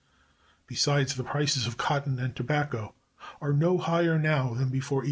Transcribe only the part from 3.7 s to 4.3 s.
higher